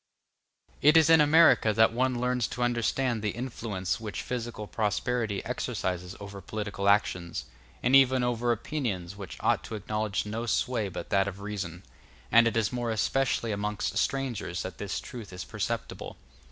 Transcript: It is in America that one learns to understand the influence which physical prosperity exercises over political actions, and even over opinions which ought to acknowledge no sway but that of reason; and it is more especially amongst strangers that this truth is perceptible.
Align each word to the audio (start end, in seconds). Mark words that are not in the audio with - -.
It 0.81 0.97
is 0.97 1.11
in 1.11 1.21
America 1.21 1.73
that 1.73 1.93
one 1.93 2.19
learns 2.19 2.47
to 2.47 2.63
understand 2.63 3.21
the 3.21 3.29
influence 3.37 3.99
which 3.99 4.23
physical 4.23 4.65
prosperity 4.65 5.45
exercises 5.45 6.15
over 6.19 6.41
political 6.41 6.89
actions, 6.89 7.45
and 7.83 7.95
even 7.95 8.23
over 8.23 8.51
opinions 8.51 9.15
which 9.15 9.37
ought 9.41 9.63
to 9.65 9.75
acknowledge 9.75 10.25
no 10.25 10.47
sway 10.47 10.89
but 10.89 11.11
that 11.11 11.27
of 11.27 11.39
reason; 11.39 11.83
and 12.31 12.47
it 12.47 12.57
is 12.57 12.73
more 12.73 12.89
especially 12.89 13.51
amongst 13.51 13.95
strangers 13.99 14.63
that 14.63 14.79
this 14.79 14.99
truth 14.99 15.31
is 15.31 15.43
perceptible. 15.45 16.17